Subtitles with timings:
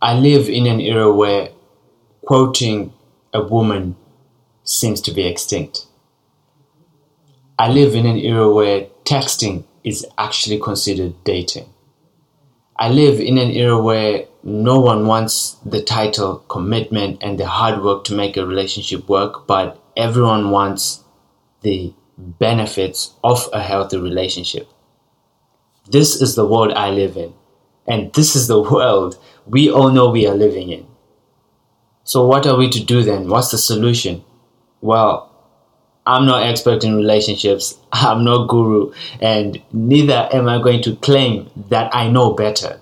[0.00, 1.50] I live in an era where
[2.24, 2.92] quoting
[3.32, 3.96] a woman
[4.62, 5.86] seems to be extinct.
[7.58, 11.68] I live in an era where texting is actually considered dating.
[12.76, 17.82] I live in an era where no one wants the title, commitment, and the hard
[17.82, 21.02] work to make a relationship work, but everyone wants
[21.62, 24.68] the benefits of a healthy relationship.
[25.90, 27.34] This is the world I live in,
[27.88, 29.18] and this is the world
[29.48, 30.86] we all know we are living in.
[32.04, 33.28] So, what are we to do then?
[33.28, 34.22] What's the solution?
[34.80, 35.24] Well,
[36.06, 41.50] I'm not expert in relationships, I'm no guru, and neither am I going to claim
[41.68, 42.80] that I know better.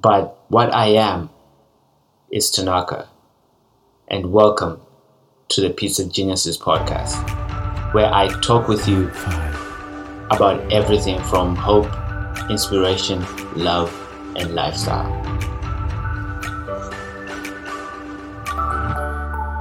[0.00, 1.30] But what I am
[2.30, 3.08] is Tanaka,
[4.08, 4.80] and welcome
[5.50, 7.14] to the Pizza Geniuses podcast,
[7.92, 9.08] where I talk with you
[10.30, 11.88] about everything from hope,
[12.50, 13.24] inspiration,
[13.54, 13.92] love,
[14.36, 15.31] and lifestyle.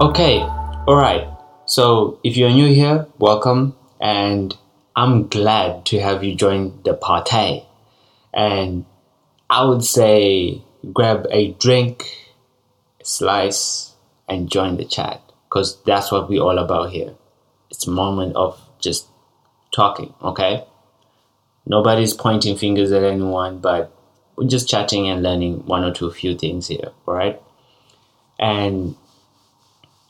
[0.02, 1.27] Okay, alright.
[1.67, 4.58] So if you're new here, welcome, and
[4.95, 7.67] I'm glad to have you join the party.
[8.33, 8.85] And
[9.47, 12.17] I would say grab a drink,
[13.03, 13.93] slice,
[14.27, 17.13] and join the chat because that's what we're all about here.
[17.69, 19.05] It's a moment of just
[19.71, 20.65] talking, okay?
[21.67, 23.95] Nobody's pointing fingers at anyone, but
[24.36, 27.39] we're just chatting and learning one or two few things here, all right?
[28.39, 28.95] And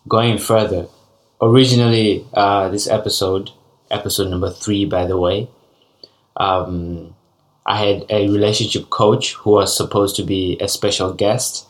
[0.08, 0.88] going further,
[1.42, 3.52] originally, uh, this episode,
[3.90, 5.50] episode number three, by the way,
[6.38, 7.16] um,
[7.66, 11.68] I had a relationship coach who was supposed to be a special guest,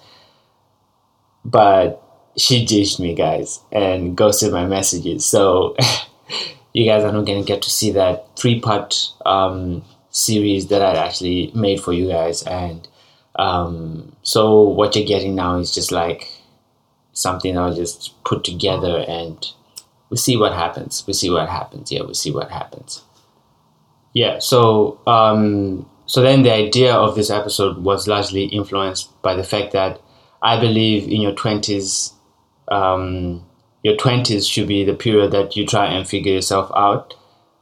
[1.44, 2.02] but
[2.38, 5.26] she ditched me, guys, and ghosted my messages.
[5.26, 5.76] So
[6.74, 10.82] you guys are not going to get to see that three part um, series that
[10.82, 12.44] I actually made for you guys.
[12.44, 12.88] And
[13.36, 16.30] um, so what you're getting now is just like
[17.14, 19.45] something I'll just put together and
[20.09, 21.04] we see what happens.
[21.08, 21.91] We see what happens.
[21.91, 23.03] Yeah, we see what happens.
[24.13, 29.44] Yeah, so um, so then the idea of this episode was largely influenced by the
[29.44, 30.02] fact that
[30.41, 32.12] I believe in your twenties,
[32.68, 33.46] um,
[33.84, 37.14] your twenties should be the period that you try and figure yourself out.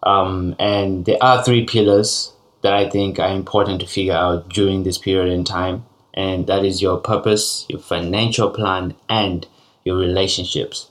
[0.01, 4.83] Um, and there are three pillars that I think are important to figure out during
[4.83, 9.47] this period in time, and that is your purpose, your financial plan, and
[9.83, 10.89] your relationships.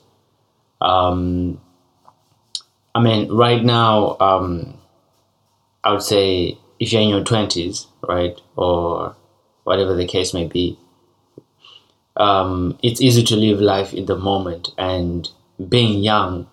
[0.80, 1.60] Um,
[2.94, 4.78] I mean, right now, um,
[5.84, 9.16] I would say if you're in your 20s, right, or
[9.64, 10.78] whatever the case may be,
[12.16, 14.70] um, it's easy to live life in the moment.
[14.76, 15.28] And
[15.68, 16.48] being young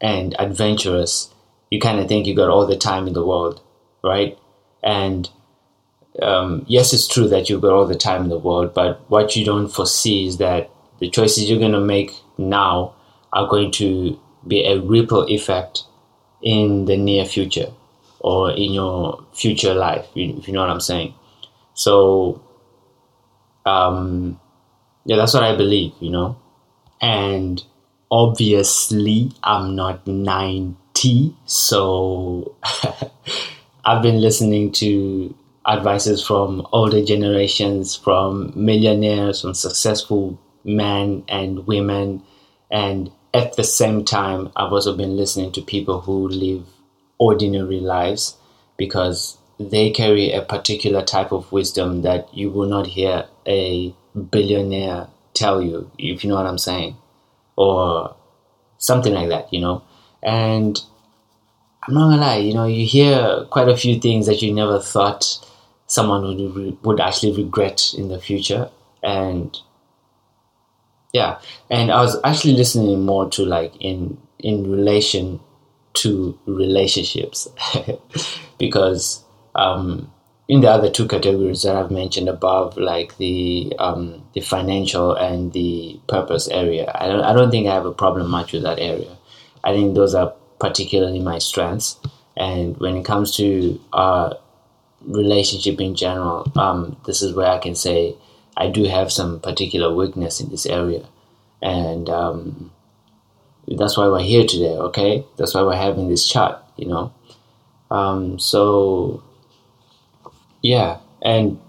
[0.00, 1.32] and adventurous,
[1.70, 3.60] you kind of think you got all the time in the world,
[4.04, 4.38] right?
[4.82, 5.28] And
[6.22, 9.36] um, yes, it's true that you've got all the time in the world, but what
[9.36, 12.94] you don't foresee is that the choices you're going to make now
[13.32, 15.82] are going to be a ripple effect
[16.42, 17.72] in the near future
[18.20, 21.14] or in your future life, if you know what I'm saying.
[21.74, 22.42] So,
[23.66, 24.40] um,
[25.04, 26.38] yeah, that's what I believe, you know.
[27.00, 27.62] And
[28.10, 32.56] obviously, I'm not 90, so
[33.84, 35.34] I've been listening to
[35.66, 42.22] advices from older generations, from millionaires, from successful men and women,
[42.70, 46.66] and at the same time, I've also been listening to people who live
[47.18, 48.36] ordinary lives
[48.76, 53.94] because they carry a particular type of wisdom that you will not hear a
[54.30, 56.96] billionaire tell you, if you know what I'm saying,
[57.56, 58.16] or
[58.78, 59.82] something like that, you know.
[60.22, 60.80] And
[61.82, 64.78] I'm not gonna lie, you know, you hear quite a few things that you never
[64.80, 65.38] thought
[65.86, 68.70] someone would would actually regret in the future,
[69.02, 69.58] and
[71.12, 71.38] yeah
[71.70, 75.40] and i was actually listening more to like in in relation
[75.94, 77.48] to relationships
[78.58, 80.12] because um,
[80.48, 85.52] in the other two categories that I've mentioned above, like the um, the financial and
[85.52, 88.78] the purpose area, I don't I don't think I have a problem much with that
[88.78, 89.16] area.
[89.64, 91.98] I think those are particularly my strengths.
[92.36, 94.34] And when it comes to uh,
[95.06, 98.16] relationship in general, um, this is where I can say
[98.56, 101.06] I do have some particular weakness in this area,
[101.62, 102.72] and um,
[103.68, 104.76] that's why we're here today.
[104.76, 106.62] Okay, that's why we're having this chat.
[106.76, 107.14] You know,
[107.90, 109.22] um, so
[110.62, 111.60] yeah, and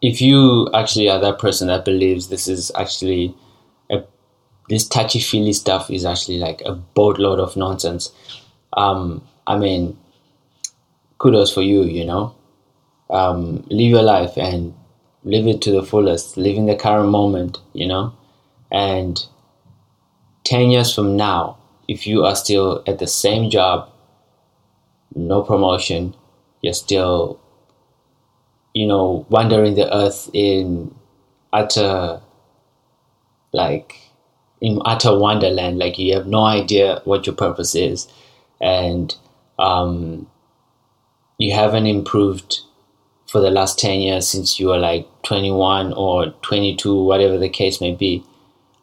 [0.00, 3.34] if you actually are that person that believes this is actually
[3.90, 4.02] a,
[4.68, 8.10] this touchy feely stuff is actually like a boatload of nonsense,
[8.76, 9.96] um, I mean,
[11.22, 11.82] kudos for you.
[11.84, 12.34] You know,
[13.10, 14.74] um, live your life and
[15.24, 18.12] live it to the fullest, live in the current moment, you know?
[18.70, 19.24] And
[20.44, 23.88] 10 years from now, if you are still at the same job,
[25.14, 26.14] no promotion,
[26.62, 27.38] you're still,
[28.74, 30.94] you know, wandering the earth in
[31.52, 32.20] utter,
[33.52, 33.98] like,
[34.60, 35.78] in utter wonderland.
[35.78, 38.08] Like, you have no idea what your purpose is.
[38.60, 39.14] And
[39.58, 40.28] um,
[41.42, 42.60] you haven't improved
[43.26, 47.80] for the last 10 years since you were like 21 or 22, whatever the case
[47.80, 48.24] may be,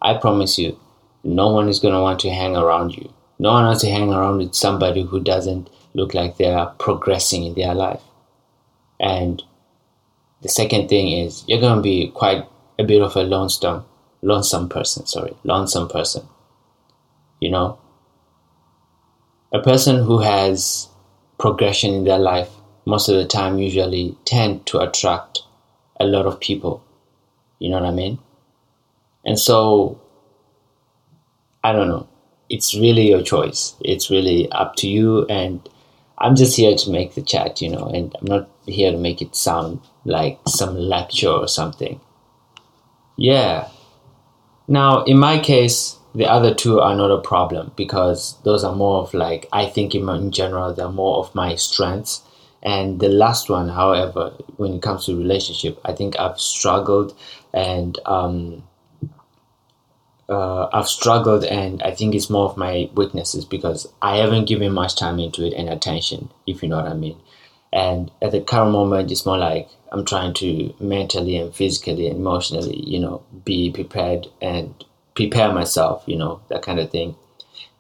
[0.02, 0.78] I promise you,
[1.24, 3.14] no one is going to want to hang around you.
[3.38, 7.46] No one wants to hang around with somebody who doesn't look like they are progressing
[7.46, 8.02] in their life.
[9.00, 9.42] And
[10.42, 12.46] the second thing is you're going to be quite
[12.78, 13.86] a bit of a lonesome,
[14.22, 15.06] lonesome person.
[15.06, 16.28] Sorry, lonesome person.
[17.40, 17.80] You know,
[19.54, 20.89] a person who has
[21.40, 22.50] progression in their life
[22.86, 25.44] most of the time usually tend to attract
[26.00, 26.84] a lot of people.
[27.60, 28.20] You know what I mean?
[29.24, 30.02] And so,
[31.64, 32.08] I don't know.
[32.50, 33.76] It's really your choice.
[33.82, 35.26] It's really up to you.
[35.28, 35.68] And
[36.18, 39.22] I'm just here to make the chat, you know, and I'm not here to make
[39.22, 42.02] it sound like some lecture or something.
[43.18, 43.70] Yeah.
[44.68, 49.02] Now, in my case, the other two are not a problem because those are more
[49.02, 52.24] of like, I think in, in general, they're more of my strengths
[52.62, 57.18] and the last one, however, when it comes to relationship, I think I've struggled
[57.54, 58.64] and um,
[60.28, 64.74] uh, I've struggled, and I think it's more of my weaknesses because I haven't given
[64.74, 67.18] much time into it and attention, if you know what I mean.
[67.72, 72.18] And at the current moment, it's more like I'm trying to mentally and physically and
[72.18, 74.74] emotionally, you know, be prepared and
[75.20, 77.16] prepare myself, you know, that kind of thing.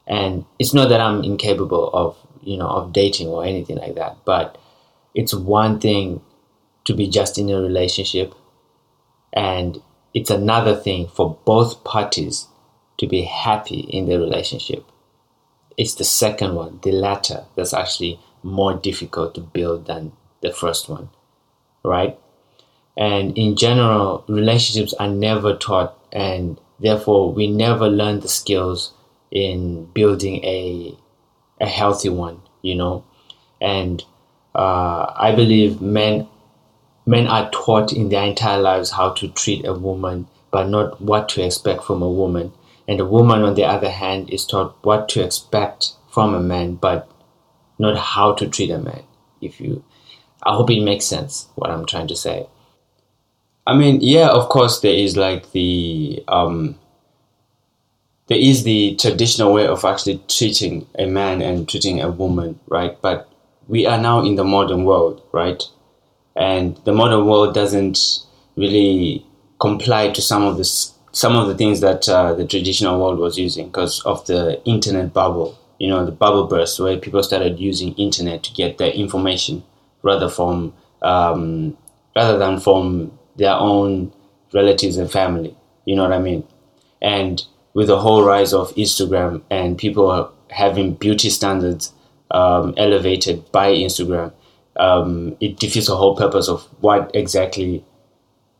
[0.05, 4.17] And it's not that I'm incapable of, you know, of dating or anything like that,
[4.25, 4.57] but
[5.15, 6.21] it's one thing
[6.83, 8.33] to be just in a relationship
[9.31, 9.81] and
[10.13, 12.47] it's another thing for both parties
[12.97, 14.83] to be happy in the relationship.
[15.77, 20.11] It's the second one, the latter, that's actually more difficult to build than
[20.41, 21.09] the first one,
[21.83, 22.17] right?
[22.97, 28.93] And in general, relationships are never taught, and therefore, we never learn the skills
[29.31, 30.97] in building a,
[31.61, 33.03] a healthy one, you know?
[33.61, 34.03] And
[34.55, 36.27] uh, I believe men
[37.05, 41.27] men are taught in their entire lives how to treat a woman, but not what
[41.27, 42.53] to expect from a woman.
[42.87, 46.75] And a woman, on the other hand, is taught what to expect from a man,
[46.75, 47.09] but
[47.79, 49.03] not how to treat a man.
[49.41, 49.83] If you,
[50.43, 52.47] I hope it makes sense what I'm trying to say.
[53.69, 56.79] I mean, yeah, of course, there is like the um,
[58.25, 62.99] there is the traditional way of actually treating a man and treating a woman, right?
[62.99, 63.29] But
[63.67, 65.61] we are now in the modern world, right?
[66.35, 67.99] And the modern world doesn't
[68.55, 69.23] really
[69.59, 70.65] comply to some of the
[71.11, 75.13] some of the things that uh, the traditional world was using because of the internet
[75.13, 75.59] bubble.
[75.77, 79.63] You know, the bubble burst where people started using internet to get their information
[80.01, 80.73] rather from
[81.03, 81.77] um,
[82.15, 84.13] rather than from their own
[84.53, 85.55] relatives and family.
[85.85, 86.47] You know what I mean?
[87.01, 87.43] And
[87.73, 91.93] with the whole rise of Instagram and people having beauty standards
[92.31, 94.33] um, elevated by Instagram,
[94.75, 97.83] um, it defeats the whole purpose of what exactly,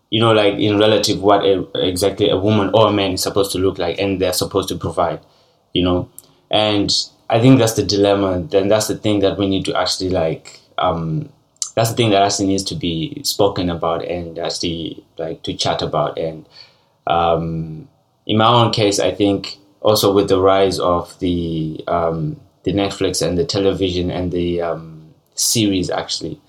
[0.10, 3.52] you know, like in relative, what a, exactly a woman or a man is supposed
[3.52, 5.20] to look like and they're supposed to provide,
[5.74, 6.10] you know.
[6.50, 6.92] And
[7.30, 8.42] I think that's the dilemma.
[8.42, 10.60] Then that's the thing that we need to actually like.
[10.78, 11.30] Um,
[11.76, 15.82] that's the thing that actually needs to be spoken about and actually like to chat
[15.82, 16.18] about.
[16.18, 16.48] And
[17.08, 17.88] um,
[18.26, 23.26] in my own case, I think also with the rise of the um, the Netflix
[23.26, 26.40] and the television and the um, series actually.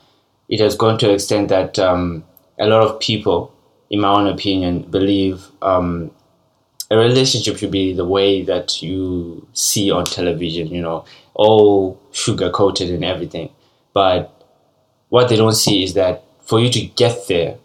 [0.48, 2.24] It has gone to an extent that um,
[2.58, 3.54] a lot of people,
[3.88, 6.10] in my own opinion, believe um,
[6.90, 12.50] a relationship should be the way that you see on television, you know, all sugar
[12.50, 13.50] coated and everything.
[13.92, 14.39] But
[15.10, 17.58] what they don't see is that for you to get there,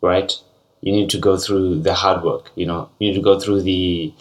[0.00, 0.32] right,
[0.80, 3.62] you need to go through the hard work, you know, you need to go through
[3.62, 4.12] the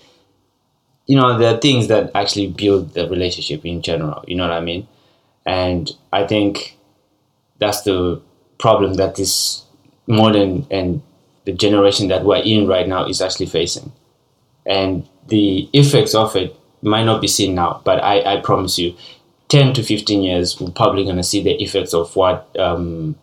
[1.08, 4.24] you know, the things that actually build the relationship in general.
[4.28, 4.88] You know what I mean?
[5.46, 6.78] And I think
[7.60, 8.22] that's the
[8.60, 9.64] problem that this
[10.06, 11.02] modern and
[11.46, 13.94] the generation that we're in right now is actually facing.
[14.66, 18.94] And the effects of it might not be seen now, but I, I promise you,
[19.50, 23.16] 10 to 15 years, we're probably going to see the effects of what um,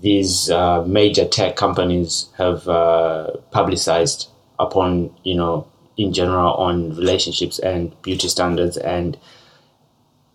[0.00, 7.58] these uh, major tech companies have uh, publicized upon, you know, in general on relationships
[7.58, 9.18] and beauty standards and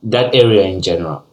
[0.03, 1.23] that area in general.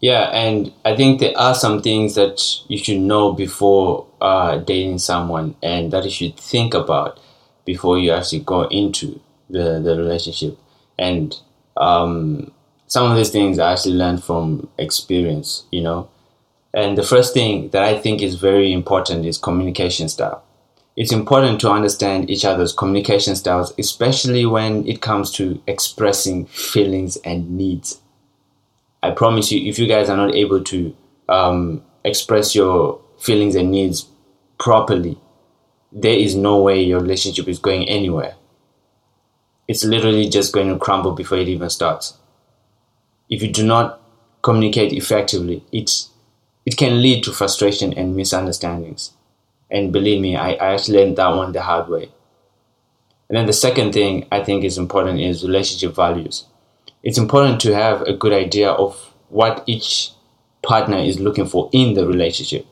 [0.00, 4.98] Yeah, and I think there are some things that you should know before uh, dating
[4.98, 7.18] someone and that you should think about
[7.64, 10.58] before you actually go into the, the relationship.
[10.98, 11.34] And
[11.76, 12.52] um,
[12.86, 16.08] some of these things I actually learned from experience, you know.
[16.72, 20.42] And the first thing that I think is very important is communication style.
[20.96, 27.16] It's important to understand each other's communication styles, especially when it comes to expressing feelings
[27.18, 28.00] and needs.
[29.02, 30.96] I promise you, if you guys are not able to
[31.28, 34.06] um, express your feelings and needs
[34.58, 35.18] properly,
[35.92, 38.34] there is no way your relationship is going anywhere.
[39.68, 42.14] It's literally just going to crumble before it even starts.
[43.28, 44.00] If you do not
[44.42, 46.10] communicate effectively, it's
[46.64, 49.12] it can lead to frustration and misunderstandings.
[49.70, 52.10] And believe me, I, I actually learned that one the hard way.
[53.28, 56.44] And then the second thing I think is important is relationship values.
[57.02, 60.10] It's important to have a good idea of what each
[60.62, 62.66] partner is looking for in the relationship.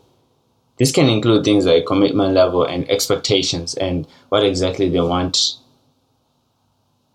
[0.76, 5.56] This can include things like commitment level and expectations and what exactly they want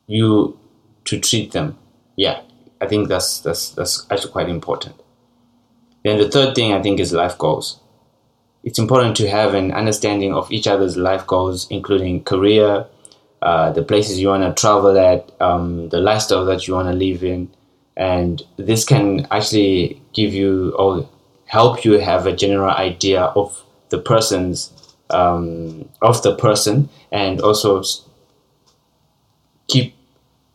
[0.08, 0.58] you
[1.06, 1.78] to treat them.
[2.16, 2.42] Yeah,
[2.82, 4.96] I think that's that's that's actually quite important.
[6.04, 7.80] Then the third thing I think is life goals.
[8.64, 12.86] It's important to have an understanding of each other's life goals, including career,
[13.42, 16.94] uh, the places you want to travel at, um, the lifestyle that you want to
[16.94, 17.50] live in,
[17.96, 21.08] and this can actually give you or
[21.46, 24.74] help you have a general idea of the person's
[25.10, 27.82] um, of the person, and also
[29.68, 29.96] keep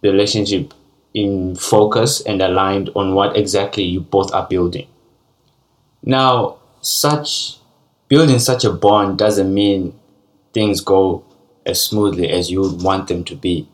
[0.03, 0.75] the relationship
[1.15, 4.89] in focus and aligned on what exactly you both are building.
[6.03, 7.59] Now, such
[8.09, 9.99] building such a bond doesn't mean
[10.53, 11.25] things go
[11.65, 13.69] as smoothly as you would want them to be.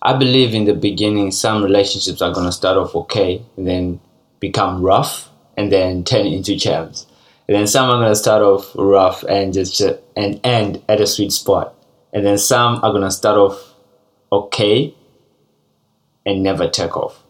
[0.00, 4.00] I believe in the beginning, some relationships are going to start off okay and then
[4.40, 7.06] become rough and then turn into champs.
[7.48, 9.80] And then some are going to start off rough and just
[10.16, 11.74] and end at a sweet spot.
[12.12, 13.74] And then some are going to start off
[14.32, 14.94] okay
[16.26, 17.22] and never take off.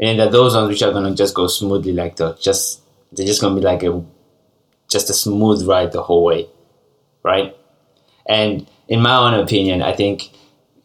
[0.00, 2.80] And then those ones which are to just go smoothly like the just
[3.12, 4.02] they're just to be like a
[4.88, 6.46] just a smooth ride the whole way,
[7.22, 7.56] right?
[8.28, 10.30] And in my own opinion, I think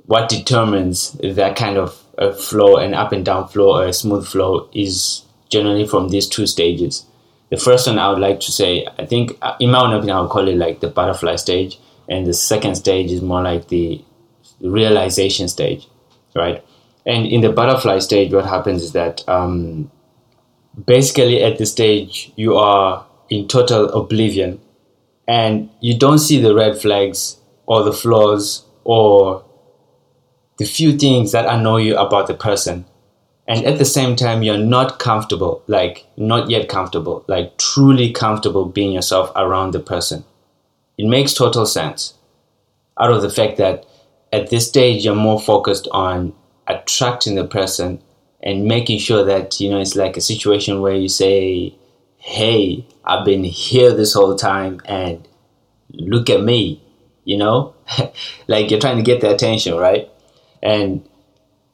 [0.05, 4.27] what determines that kind of a flow, an up and down flow, or a smooth
[4.27, 7.05] flow, is generally from these two stages.
[7.49, 10.21] The first one I would like to say, I think, in my own opinion, I
[10.21, 14.03] would call it like the butterfly stage, and the second stage is more like the
[14.61, 15.87] realization stage,
[16.35, 16.63] right?
[17.05, 19.91] And in the butterfly stage, what happens is that um,
[20.85, 24.59] basically at this stage you are in total oblivion.
[25.27, 29.45] And you don't see the red flags or the flaws or
[30.57, 32.85] the few things that annoy you about the person.
[33.47, 38.65] And at the same time you're not comfortable like not yet comfortable like truly comfortable
[38.65, 40.23] being yourself around the person.
[40.97, 42.13] It makes total sense.
[42.99, 43.85] Out of the fact that
[44.31, 46.33] at this stage you're more focused on
[46.71, 48.01] attracting the person
[48.41, 51.75] and making sure that you know it's like a situation where you say
[52.17, 55.27] hey i've been here this whole time and
[55.91, 56.81] look at me
[57.23, 57.75] you know?
[58.47, 60.09] Like you're trying to get their attention right?
[60.61, 61.07] And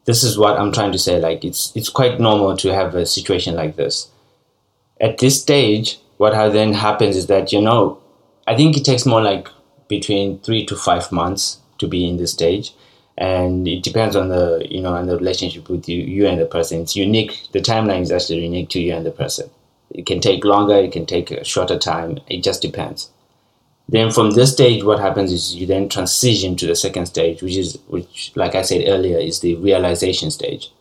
[0.06, 3.06] this is what i'm trying to say like it's it's quite normal to have a
[3.06, 4.10] situation like this.
[5.02, 8.02] At this stage what then happens is that you know
[8.48, 9.50] i think it takes more like
[9.88, 12.74] between three to five months to be in this stage
[13.18, 16.46] and it depends on the you know on the relationship with you you and the
[16.46, 16.82] person.
[16.82, 17.48] It's unique.
[17.52, 19.50] The timeline is actually unique to you and the person.
[19.90, 22.20] It can take longer it can take a shorter time.
[22.28, 23.10] It just depends.
[23.90, 27.56] Then from this stage what happens is you then transition to the second stage which
[27.56, 30.72] is which like i said earlier is the realization stage.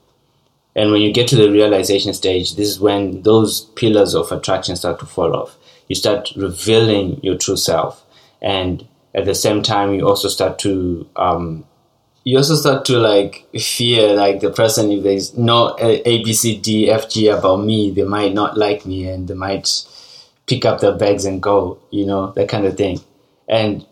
[0.74, 4.76] And when you get to the realization stage this is when those pillars of attraction
[4.76, 5.56] start to fall off.
[5.88, 8.04] You start revealing your true self.
[8.42, 11.64] And at the same time you also start to um,
[12.26, 16.32] you also start to like fear like the person if there's no uh, a b
[16.32, 19.68] c d f g about me they might not like me and they might
[20.46, 23.00] pick up their bags and go you know that kind of thing.
[23.48, 23.86] And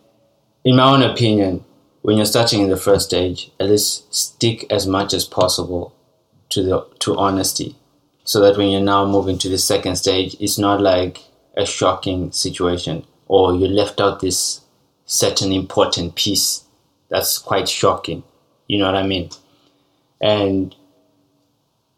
[0.65, 1.65] in my own opinion
[2.03, 5.95] when you're starting in the first stage at least stick as much as possible
[6.49, 7.77] to the to honesty.
[8.25, 11.21] So that when you're now moving to the second stage it's not like
[11.57, 14.63] a shocking situation or you left out this
[15.07, 16.64] certain important piece
[17.09, 18.23] that's quite shocking.
[18.69, 19.31] You know what I mean?
[20.21, 20.75] And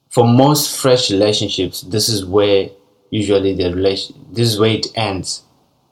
[0.08, 2.70] for most fresh relationships, this is where
[3.10, 5.42] usually the relation this is where it ends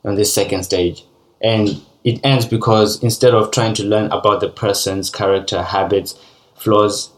[0.04, 1.04] on this second stage.
[1.42, 6.18] And it ends because instead of trying to learn about the person's character, habits,
[6.54, 7.10] flaws,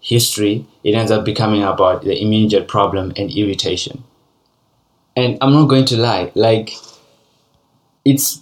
[0.00, 4.04] history, it ends up becoming about the immediate problem and irritation.
[5.18, 6.72] and I'm not going to lie, like
[8.04, 8.40] it's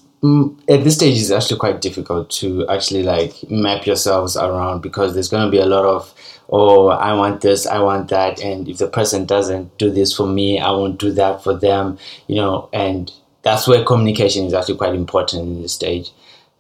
[0.69, 5.29] at this stage it's actually quite difficult to actually like map yourselves around because there's
[5.29, 6.13] going to be a lot of
[6.51, 10.27] oh i want this i want that and if the person doesn't do this for
[10.27, 13.13] me i won't do that for them you know and
[13.47, 16.11] that's where communication is actually quite important in this stage.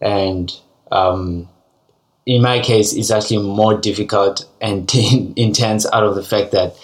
[0.00, 0.52] And
[0.92, 1.48] um,
[2.24, 4.88] in my case it's actually more difficult and
[5.36, 6.76] intense out of the fact that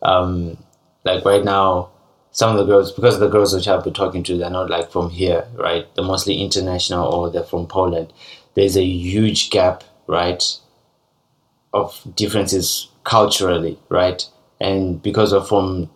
[0.00, 0.56] um,
[1.04, 1.90] like right now
[2.32, 4.90] some of the girls because the girls which I've been talking to they're not like
[4.90, 5.86] from here, right?
[5.94, 8.12] They're mostly international or they're from Poland.
[8.54, 10.42] There's a huge gap, right,
[11.72, 14.24] of differences culturally, right?
[14.60, 15.90] And because of from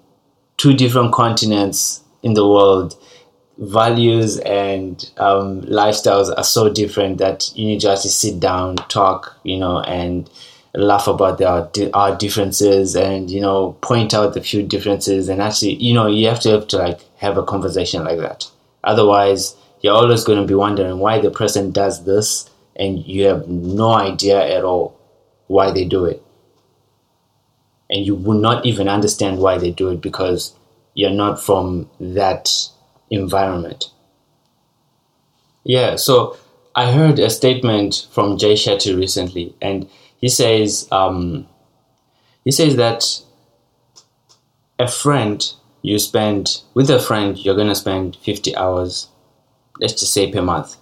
[0.57, 2.97] two different continents in the world,
[3.59, 9.38] values and um, lifestyles are so different that you need just to sit down, talk,
[9.45, 10.29] you know, and
[10.75, 15.75] laugh about our, our differences and you know point out the few differences and actually
[15.75, 18.50] you know you have to have to like have a conversation like that.
[18.83, 23.47] Otherwise you're always going to be wondering why the person does this and you have
[23.47, 24.99] no idea at all
[25.47, 26.23] why they do it.
[27.90, 30.54] And you will not even understand why they do it because
[30.95, 32.50] you're not from that
[33.11, 33.90] environment.
[35.62, 36.37] Yeah so
[36.76, 39.88] i heard a statement from jay shetty recently and
[40.25, 41.47] he says um,
[42.47, 43.04] he says that
[44.78, 45.52] a friend
[45.83, 49.09] you spend with a friend you're gonna spend 50 hours
[49.78, 50.76] let's just say per month.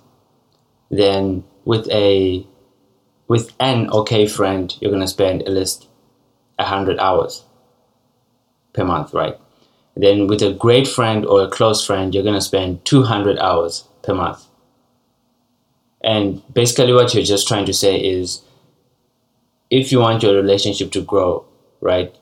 [0.92, 2.46] Then with a
[3.26, 5.88] with an okay friend you're gonna spend at least
[6.61, 7.42] 100 hours
[8.75, 9.37] per month right?
[9.96, 14.14] Then with a great friend or a close friend you're gonna spend 200 hours per
[14.14, 14.46] month.
[16.00, 18.42] And basically what you're just trying to say is
[19.72, 21.46] if you want your relationship to grow,
[21.80, 22.14] right,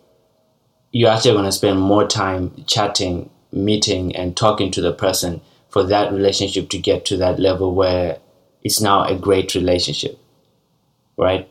[0.92, 5.82] you're actually going to spend more time chatting, meeting, and talking to the person for
[5.82, 8.18] that relationship to get to that level where
[8.62, 10.16] it's now a great relationship,
[11.16, 11.50] right?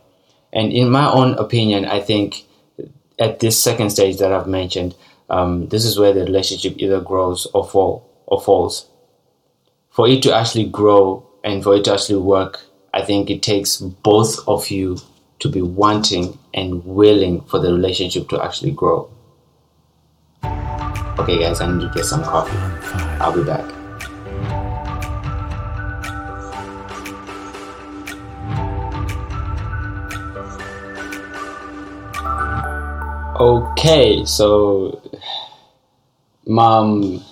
[0.53, 2.45] And in my own opinion, I think
[3.19, 4.95] at this second stage that I've mentioned,
[5.29, 8.87] um, this is where the relationship either grows or fall or falls.
[9.89, 12.61] For it to actually grow and for it to actually work,
[12.93, 14.97] I think it takes both of you
[15.39, 19.09] to be wanting and willing for the relationship to actually grow.
[20.43, 22.57] Okay, guys, I need to get some coffee.
[23.19, 23.65] I'll be back.
[33.39, 35.01] Okay, so
[36.45, 37.23] mom,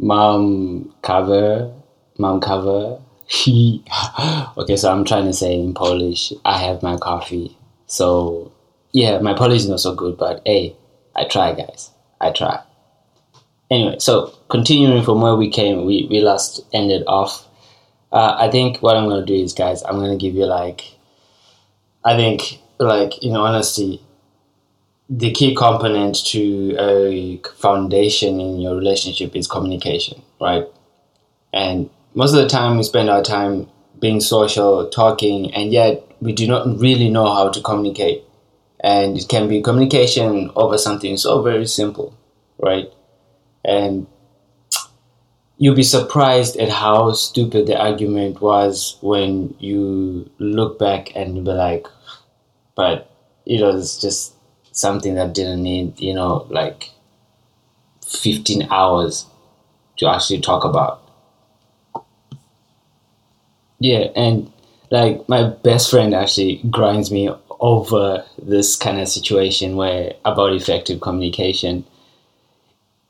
[0.00, 1.72] mom cover,
[2.18, 3.00] mom cover
[3.46, 7.56] okay, so I'm trying to say in Polish, I have my coffee.
[7.86, 8.52] So,
[8.92, 10.76] yeah, my Polish is not so good, but hey,
[11.14, 11.90] I try, guys.
[12.20, 12.60] I try.
[13.70, 17.46] Anyway, so continuing from where we came, we, we last ended off.
[18.10, 20.46] Uh, I think what I'm going to do is, guys, I'm going to give you
[20.46, 20.82] like,
[22.04, 24.02] I think, like, in honesty,
[25.08, 30.64] the key component to a foundation in your relationship is communication, right?
[31.52, 33.68] And most of the time we spend our time
[33.98, 38.24] being social, talking, and yet we do not really know how to communicate.
[38.82, 42.16] And it can be communication over something so very simple,
[42.58, 42.90] right?
[43.64, 44.06] And
[45.58, 51.50] you'll be surprised at how stupid the argument was when you look back and be
[51.50, 51.86] like,
[52.74, 53.10] but
[53.44, 54.34] it was just
[54.72, 56.90] something that didn't need, you know, like
[58.06, 59.26] 15 hours
[59.98, 61.09] to actually talk about
[63.80, 64.52] yeah, and
[64.90, 71.00] like my best friend actually grinds me over this kind of situation where about effective
[71.00, 71.84] communication.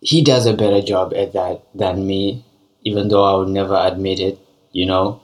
[0.00, 2.44] He does a better job at that than me,
[2.84, 4.38] even though I would never admit it,
[4.72, 5.20] you know.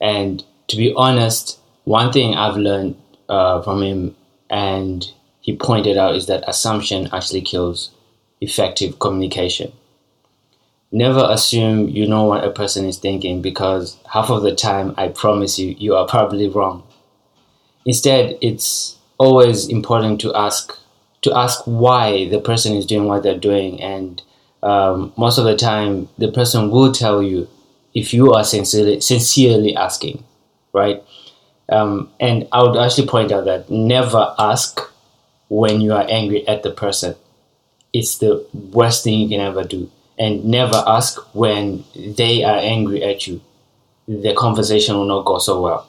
[0.00, 2.96] And to be honest, one thing I've learned
[3.28, 4.16] uh, from him
[4.50, 7.90] and he pointed out is that assumption actually kills
[8.40, 9.72] effective communication
[10.90, 15.08] never assume you know what a person is thinking because half of the time, I
[15.08, 16.82] promise you, you are probably wrong.
[17.84, 20.78] Instead, it's always important to ask
[21.20, 24.22] to ask why the person is doing what they're doing, and
[24.62, 27.48] um, most of the time, the person will tell you
[27.94, 30.24] if you are sincerely sincerely asking,
[30.72, 31.02] right?
[31.68, 34.80] Um, and I would actually point out that never ask
[35.50, 37.14] when you are angry at the person.
[37.92, 43.02] It's the worst thing you can ever do and never ask when they are angry
[43.02, 43.40] at you,
[44.06, 45.88] the conversation will not go so well.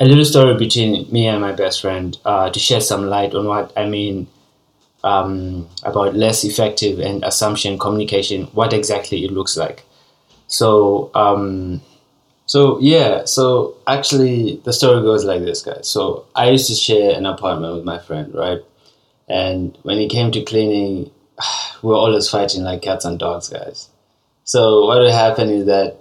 [0.00, 3.46] A little story between me and my best friend uh, to shed some light on
[3.46, 4.26] what I mean
[5.04, 9.84] um, about less effective and assumption communication, what exactly it looks like.
[10.48, 11.80] So, um,
[12.46, 15.88] so yeah, so actually the story goes like this, guys.
[15.88, 18.60] So I used to share an apartment with my friend, right?
[19.28, 21.10] And when it came to cleaning,
[21.82, 23.88] were always fighting like cats and dogs, guys.
[24.44, 25.96] So what would happen is that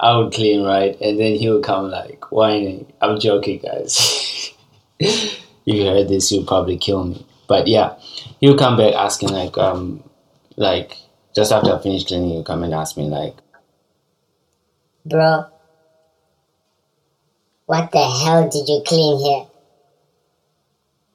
[0.00, 0.98] I would clean, right?
[1.00, 2.92] And then he would come like whining.
[3.00, 4.54] I'm joking, guys.
[5.00, 7.26] if you heard this, you'd probably kill me.
[7.48, 7.96] But yeah,
[8.40, 10.04] he would come back asking like, um,
[10.56, 10.96] like
[11.34, 13.34] just after I finished cleaning, he'd come and ask me like,
[15.04, 15.46] Bro,
[17.66, 19.46] what the hell did you clean here?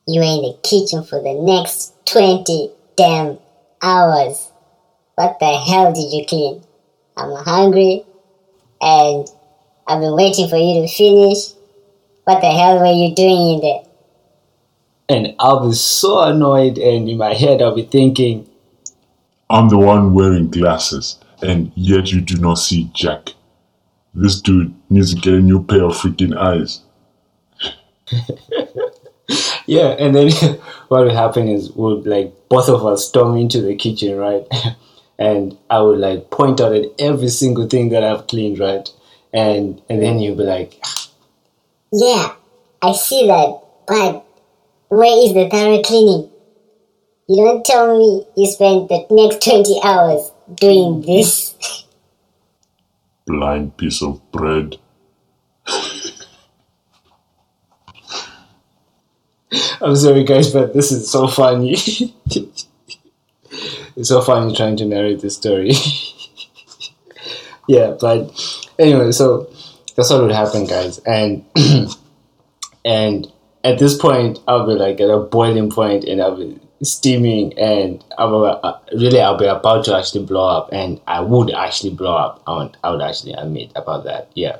[0.07, 3.39] You were in the kitchen for the next 20 damn
[3.83, 4.51] hours.
[5.15, 6.63] What the hell did you clean?
[7.15, 8.05] I'm hungry
[8.81, 9.27] and
[9.85, 11.51] I've been waiting for you to finish.
[12.23, 13.83] What the hell were you doing in there?
[15.09, 18.49] and I'll be so annoyed, and in my head I'll be thinking,
[19.49, 23.33] I'm the one wearing glasses, and yet you do not see Jack.
[24.13, 26.81] This dude needs to get a new pair of freaking eyes.
[29.65, 30.31] yeah, and then
[30.87, 34.45] what would happen is would like both of us storm into the kitchen, right?
[35.19, 38.89] and I would like point out at every single thing that I've cleaned, right?
[39.31, 41.09] And and then you'd be like, ah.
[41.91, 42.33] Yeah,
[42.81, 44.25] I see that, but
[44.89, 46.29] where is the thorough cleaning?
[47.27, 51.55] You don't tell me you spent the next 20 hours doing this.
[53.25, 54.77] Blind piece of bread.
[59.81, 61.73] I'm sorry guys, but this is so funny.
[63.95, 65.73] it's so funny trying to narrate this story.
[67.67, 68.31] yeah, but
[68.79, 69.49] anyway, so
[69.95, 71.45] that's what would happen, guys, and
[72.85, 73.31] and
[73.63, 78.03] at this point, I'll be like at a boiling point, and I'll be steaming, and
[78.17, 82.15] I'll uh, really I'll be about to actually blow up, and I would actually blow
[82.15, 82.41] up.
[82.47, 84.57] I would, I would actually admit about that, yeah.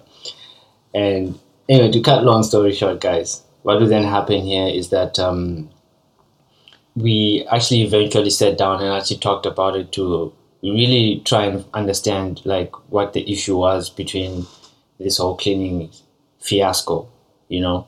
[0.94, 5.18] And anyway, to cut long story short, guys, what will then happen here is that
[5.20, 5.70] um,
[6.96, 12.42] we actually eventually sat down and actually talked about it to really try and understand
[12.46, 14.46] like what the issue was between
[15.00, 15.90] this whole cleaning
[16.40, 17.10] fiasco,
[17.48, 17.88] you know.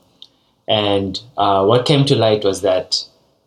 [0.68, 3.04] And uh, what came to light was that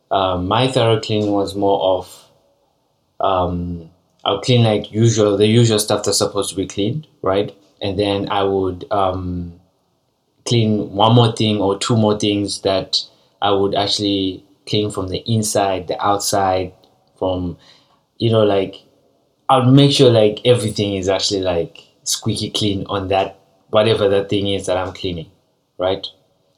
[0.10, 2.30] um, my thorough cleaning was more of
[3.20, 3.90] um,
[4.24, 7.56] I'll clean like usual, the usual stuff that's supposed to be cleaned, right?
[7.82, 9.59] And then I would um,
[10.50, 12.98] clean one more thing or two more things that
[13.42, 16.74] I would actually clean from the inside, the outside,
[17.18, 17.58] from
[18.18, 18.76] you know, like
[19.48, 24.30] I would make sure like everything is actually like squeaky clean on that whatever that
[24.30, 25.32] thing is that I'm cleaning,
[25.78, 26.06] right?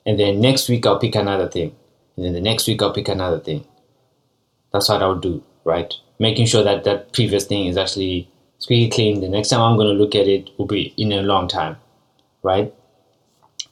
[0.05, 1.75] And then next week I'll pick another thing.
[2.15, 3.65] And then the next week I'll pick another thing.
[4.71, 5.93] That's what I'll do, right?
[6.19, 9.21] Making sure that that previous thing is actually squeaky clean.
[9.21, 11.75] The next time I'm to look at it will be in a long time,
[12.43, 12.73] right?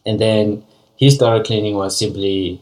[0.05, 0.65] And then
[0.97, 2.61] his thorough cleaning was simply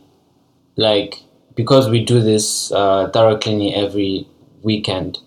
[0.77, 1.23] like
[1.55, 4.27] because we do this uh, thorough cleaning every
[4.63, 5.19] weekend.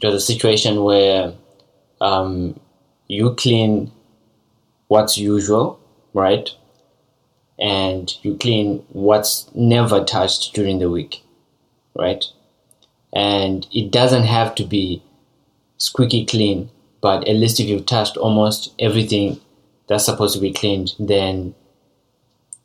[0.00, 1.34] It was a situation where
[2.00, 2.58] um,
[3.08, 3.92] you clean
[4.88, 5.80] what's usual,
[6.14, 6.50] right?
[7.58, 11.22] and you clean what's never touched during the week,
[11.96, 12.24] right?
[13.12, 15.02] And it doesn't have to be
[15.78, 16.70] squeaky clean,
[17.02, 19.40] but at least if you've touched almost everything
[19.92, 21.54] that's supposed to be cleaned, then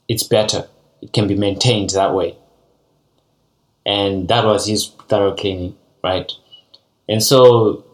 [0.07, 0.67] it's better.
[1.01, 2.37] It can be maintained that way.
[3.85, 6.31] And that was his thorough cleaning, right?
[7.07, 7.85] And so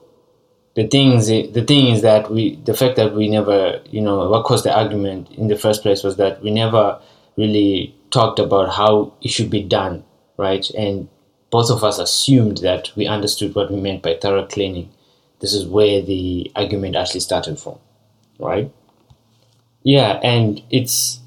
[0.75, 4.27] the thing is the thing is that we the fact that we never you know
[4.29, 6.99] what caused the argument in the first place was that we never
[7.37, 10.03] really talked about how it should be done
[10.37, 11.07] right and
[11.51, 14.91] both of us assumed that we understood what we meant by thorough cleaning
[15.39, 17.77] this is where the argument actually started from
[18.39, 18.71] right
[19.83, 21.19] yeah and it's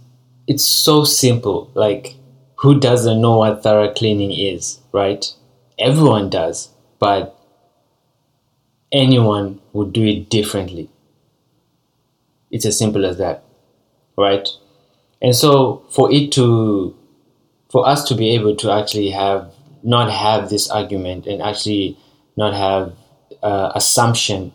[0.46, 2.14] it's so simple like
[2.56, 5.32] who doesn't know what thorough cleaning is right
[5.78, 7.36] everyone does but
[8.92, 10.90] anyone would do it differently.
[12.50, 13.44] It's as simple as that,
[14.16, 14.48] right?
[15.20, 16.96] And so for it to,
[17.70, 21.98] for us to be able to actually have, not have this argument and actually
[22.36, 22.94] not have
[23.42, 24.52] uh, assumption,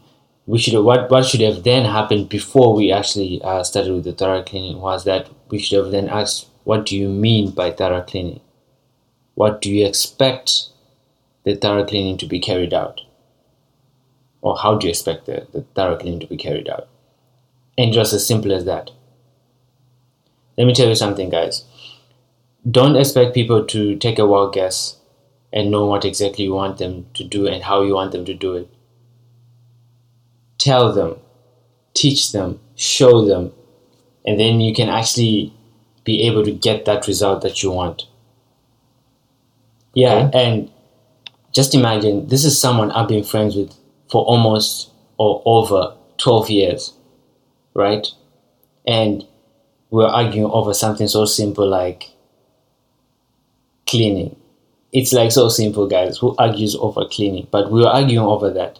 [0.52, 4.18] we should what what should have then happened before we actually uh, started with the
[4.22, 8.02] thorough cleaning was that we should have then asked, what do you mean by thorough
[8.02, 8.42] cleaning?
[9.36, 10.52] What do you expect
[11.46, 13.02] the thorough cleaning to be carried out?
[14.42, 16.88] or how do you expect the, the thorough cleaning to be carried out?
[17.78, 18.92] And just as simple as that.
[20.58, 21.64] Let me tell you something, guys.
[22.70, 24.98] Don't expect people to take a wild guess
[25.54, 28.34] and know what exactly you want them to do and how you want them to
[28.34, 28.70] do it.
[30.62, 31.16] Tell them,
[31.96, 33.52] teach them, show them,
[34.28, 35.54] and then you can actually
[36.04, 38.04] be able to get that result that you want.
[39.96, 40.44] Yeah, Okay.
[40.50, 40.70] and
[41.52, 43.74] just imagine this is someone I've been friends with
[44.12, 46.94] for almost or over 12 years,
[47.74, 48.08] right?
[48.86, 49.26] And
[49.90, 52.12] we're arguing over something so simple like
[53.88, 54.36] cleaning.
[54.94, 56.18] It's like so simple, guys.
[56.20, 57.48] Who argues over cleaning?
[57.50, 58.80] But we were arguing over that,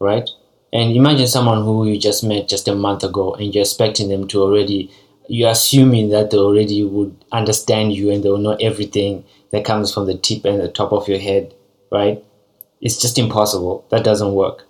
[0.00, 0.28] right?
[0.72, 4.26] And imagine someone who you just met just a month ago and you're expecting them
[4.28, 4.90] to already,
[5.28, 9.92] you're assuming that they already would understand you and they will know everything that comes
[9.92, 11.54] from the tip and the top of your head,
[11.90, 12.24] right?
[12.80, 13.86] It's just impossible.
[13.90, 14.66] That doesn't work.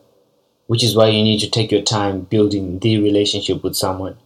[0.66, 4.16] Which is why you need to take your time building the relationship with someone.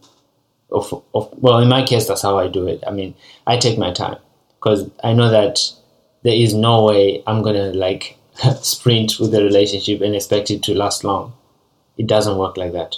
[0.71, 2.83] Of, of, well, in my case, that's how I do it.
[2.87, 3.13] I mean,
[3.45, 4.17] I take my time
[4.59, 5.59] because I know that
[6.23, 8.17] there is no way I'm gonna like
[8.61, 11.33] sprint with the relationship and expect it to last long.
[11.97, 12.95] It doesn't work like that.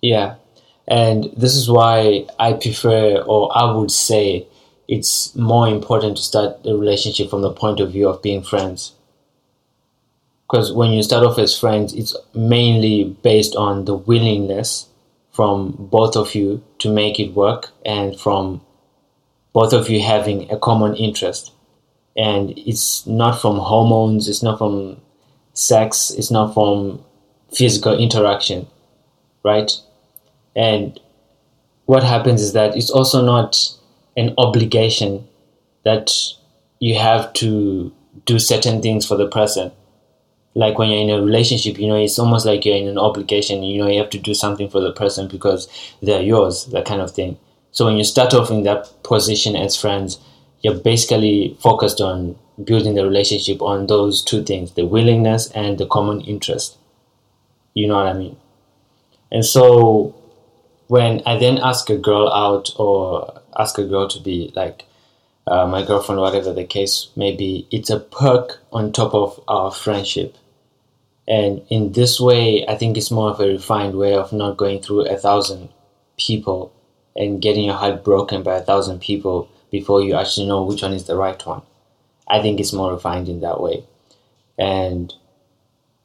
[0.00, 0.36] Yeah,
[0.86, 4.46] and this is why I prefer, or I would say,
[4.86, 8.92] it's more important to start the relationship from the point of view of being friends.
[10.46, 14.86] Because when you start off as friends, it's mainly based on the willingness
[15.30, 18.62] from both of you to make it work and from
[19.52, 21.52] both of you having a common interest.
[22.16, 25.02] And it's not from hormones, it's not from
[25.58, 27.04] sex, is not from
[27.52, 28.66] physical interaction,
[29.44, 29.72] right?
[30.54, 30.98] And
[31.86, 33.74] what happens is that it's also not
[34.16, 35.26] an obligation
[35.84, 36.12] that
[36.80, 37.92] you have to
[38.24, 39.72] do certain things for the person.
[40.54, 43.62] Like when you're in a relationship, you know, it's almost like you're in an obligation.
[43.62, 45.68] You know, you have to do something for the person because
[46.02, 47.38] they're yours, that kind of thing.
[47.72, 50.18] So when you start off in that position as friends,
[50.62, 55.86] you're basically focused on building the relationship on those two things the willingness and the
[55.86, 56.76] common interest.
[57.74, 58.36] You know what I mean?
[59.30, 60.14] And so
[60.88, 64.84] when I then ask a girl out or ask a girl to be like
[65.46, 69.70] uh, my girlfriend, whatever the case may be, it's a perk on top of our
[69.70, 70.36] friendship.
[71.26, 74.80] And in this way, I think it's more of a refined way of not going
[74.80, 75.68] through a thousand
[76.18, 76.72] people
[77.14, 80.94] and getting your heart broken by a thousand people before you actually know which one
[80.94, 81.62] is the right one.
[82.28, 83.84] I think it's more refined in that way.
[84.58, 85.14] And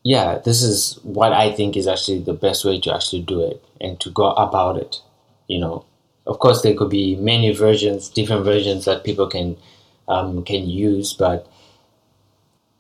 [0.04, 3.64] yeah, this is what I think is actually the best way to actually do it
[3.80, 5.02] and to go about it.
[5.48, 5.86] You know,
[6.26, 9.58] of course, there could be many versions, different versions that people can
[10.08, 11.48] um, can use, but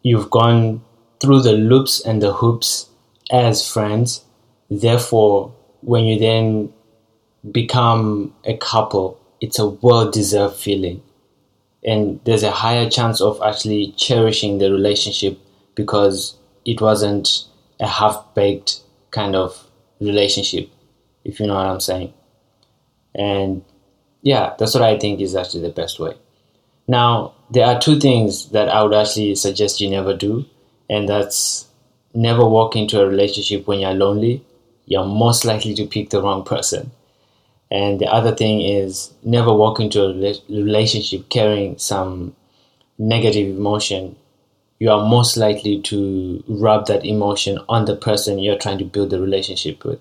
[0.01, 0.82] you've gone
[1.21, 2.89] through the loops and the hoops
[3.32, 4.25] as friends.
[4.69, 6.73] Therefore, when you then
[7.49, 11.01] become a couple, it's a well deserved feeling.
[11.86, 15.38] And there's a higher chance of actually cherishing the relationship
[15.76, 17.46] because it wasn't
[17.80, 18.80] a half baked
[19.12, 19.67] kind of
[20.00, 20.69] relationship,
[21.26, 22.13] if you know what I'm saying.
[23.15, 23.63] And
[24.22, 26.15] yeah, that's what I think is actually the best way.
[26.88, 30.46] Now, there are two things that I would actually suggest you never do,
[30.89, 31.67] and that's
[32.13, 34.43] never walk into a relationship when you're lonely.
[34.86, 36.91] You're most likely to pick the wrong person.
[37.73, 40.13] And the other thing is never walk into a
[40.47, 42.36] relationship carrying some
[42.99, 44.15] negative emotion.
[44.77, 49.09] You are most likely to rub that emotion on the person you're trying to build
[49.09, 49.99] the relationship with.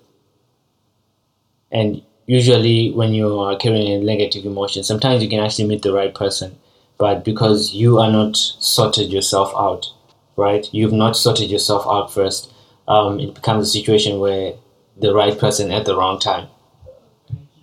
[1.71, 5.93] And usually, when you are carrying a negative emotion, sometimes you can actually meet the
[5.93, 6.59] right person.
[6.99, 9.91] But because you are not sorted yourself out,
[10.37, 10.71] right?
[10.71, 12.53] You've not sorted yourself out first,
[12.87, 14.53] um, it becomes a situation where
[14.95, 16.49] the right person at the wrong time.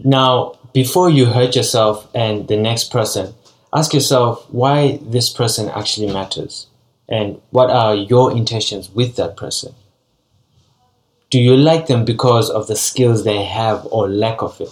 [0.04, 3.34] Now, before you hurt yourself and the next person,
[3.72, 6.68] ask yourself why this person actually matters
[7.08, 9.74] and what are your intentions with that person.
[11.28, 14.70] Do you like them because of the skills they have or lack of it?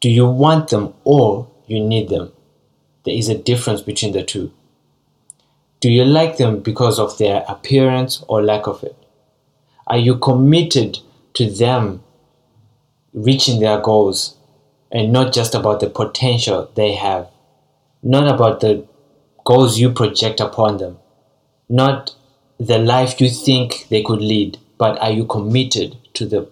[0.00, 2.32] Do you want them or you need them?
[3.04, 4.52] There is a difference between the two.
[5.80, 8.96] Do you like them because of their appearance or lack of it?
[9.86, 10.98] Are you committed
[11.34, 12.02] to them
[13.16, 14.36] reaching their goals
[14.92, 17.28] and not just about the potential they have,
[18.02, 18.86] not about the
[19.44, 20.98] goals you project upon them,
[21.68, 22.14] not
[22.58, 26.48] the life you think they could lead, but are you committed to the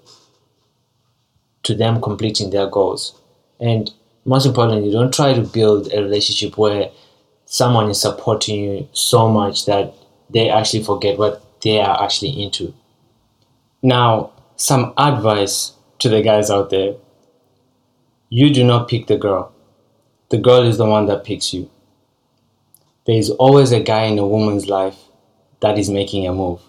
[1.62, 3.20] to them completing their goals?
[3.60, 3.90] And
[4.24, 6.90] most importantly, don't try to build a relationship where
[7.44, 9.94] someone is supporting you so much that
[10.30, 12.74] they actually forget what they are actually into.
[13.82, 15.72] Now, some advice
[16.04, 16.94] to the guys out there
[18.36, 19.52] you do not pick the girl,
[20.30, 21.70] the girl is the one that picks you.
[23.06, 24.98] there is always a guy in a woman's life
[25.60, 26.60] that is making a move.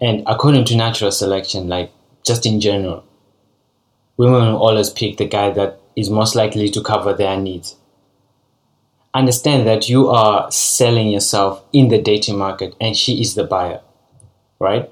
[0.00, 1.92] And according to natural selection, like
[2.26, 3.04] just in general,
[4.16, 7.76] women will always pick the guy that is most likely to cover their needs.
[9.14, 13.80] Understand that you are selling yourself in the dating market and she is the buyer,
[14.58, 14.90] right?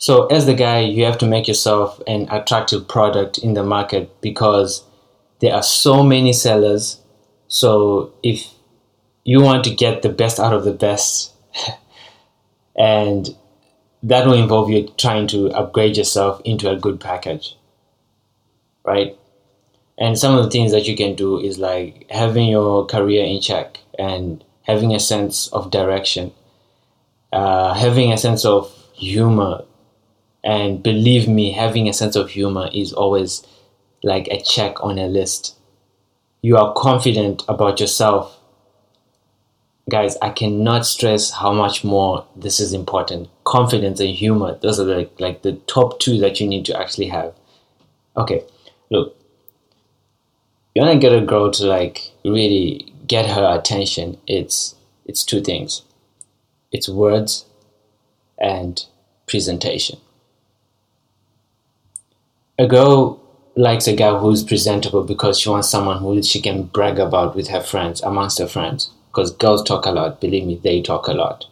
[0.00, 4.18] So, as the guy, you have to make yourself an attractive product in the market
[4.22, 4.82] because
[5.40, 7.02] there are so many sellers.
[7.48, 8.50] So, if
[9.24, 11.34] you want to get the best out of the best,
[12.78, 13.28] and
[14.02, 17.54] that will involve you trying to upgrade yourself into a good package,
[18.86, 19.18] right?
[19.98, 23.42] And some of the things that you can do is like having your career in
[23.42, 26.32] check and having a sense of direction,
[27.34, 29.64] uh, having a sense of humor.
[30.42, 33.46] And believe me, having a sense of humor is always
[34.02, 35.56] like a check on a list.
[36.42, 38.38] You are confident about yourself.
[39.90, 43.28] Guys, I cannot stress how much more this is important.
[43.44, 47.08] Confidence and humor, those are like, like the top two that you need to actually
[47.08, 47.34] have.
[48.16, 48.44] Okay,
[48.90, 49.16] look,
[50.74, 54.74] you want to get a girl to like really get her attention it's
[55.04, 55.82] it's two things
[56.70, 57.44] it's words
[58.38, 58.86] and
[59.26, 59.98] presentation
[62.60, 63.18] a girl
[63.56, 67.48] likes a guy who's presentable because she wants someone who she can brag about with
[67.48, 68.90] her friends amongst her friends.
[69.08, 71.46] Because girls talk a lot believe me they talk a lot.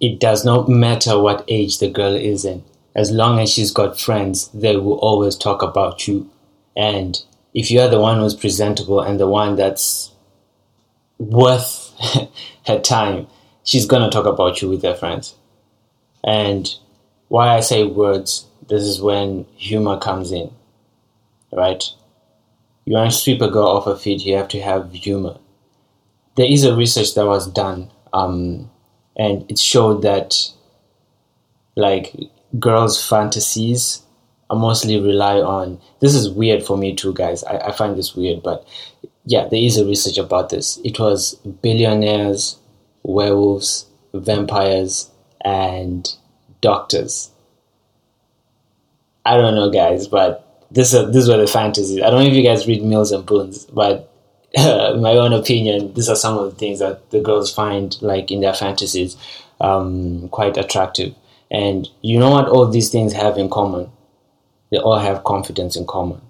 [0.00, 2.62] It does not matter what age the girl is in.
[2.94, 6.30] As long as she's got friends they will always talk about you.
[6.76, 7.20] And
[7.52, 10.12] if you are the one who's presentable and the one that's
[11.18, 11.92] worth
[12.68, 13.26] her time,
[13.64, 15.34] she's gonna talk about you with her friends.
[16.22, 16.72] And
[17.26, 20.50] why I say words, this is when humor comes in,
[21.52, 21.84] right?
[22.86, 25.36] You want to sweep a girl off her feet, you have to have humor.
[26.36, 28.70] There is a research that was done, um,
[29.16, 30.34] and it showed that
[31.76, 32.16] like
[32.58, 34.02] girls' fantasies
[34.52, 35.80] I mostly rely on.
[36.00, 37.42] This is weird for me too, guys.
[37.44, 38.66] I, I find this weird, but
[39.24, 40.78] yeah, there is a research about this.
[40.84, 42.58] It was billionaires,
[43.02, 45.10] werewolves, vampires,
[45.42, 46.06] and
[46.60, 47.31] doctors.
[49.24, 52.02] I don't know, guys, but this are, these were the fantasies.
[52.02, 54.12] I don't know if you guys read Mills and Boons, but
[54.52, 54.62] in
[55.02, 58.40] my own opinion, these are some of the things that the girls find like in
[58.40, 59.16] their fantasies
[59.60, 61.14] um, quite attractive.
[61.50, 63.90] And you know what all these things have in common?
[64.72, 66.20] they all have confidence in common.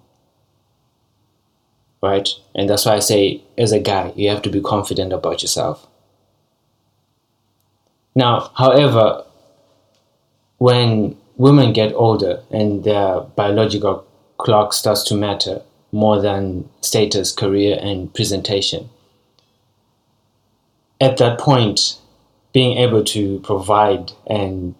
[2.03, 2.29] Right?
[2.57, 5.87] And that's why I say, as a guy, you have to be confident about yourself.
[8.17, 9.25] Now, however,
[10.59, 14.07] when women get older and their biological
[14.39, 18.89] clock starts to matter more than status, career, and presentation,
[21.01, 21.99] at that point,
[22.53, 24.75] being able to provide and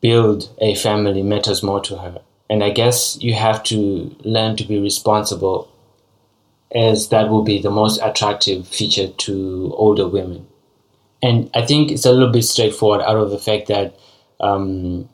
[0.00, 4.64] build a family matters more to her and I guess you have to learn to
[4.64, 5.70] be responsible,
[6.74, 10.46] as that will be the most attractive feature to older women.
[11.22, 13.98] And I think it's a little bit straightforward out of the fact that
[14.38, 15.08] um,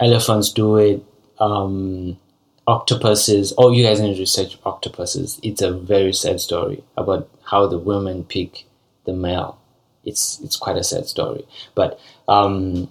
[0.00, 1.04] elephants do it,
[1.38, 2.18] um,
[2.66, 3.52] octopuses.
[3.58, 5.38] Oh, you guys need to research octopuses.
[5.42, 8.64] It's a very sad story about how the women pick
[9.04, 9.58] the male.
[10.04, 11.46] It's it's quite a sad story.
[11.74, 12.88] But um,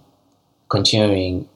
[0.69, 1.49] continuing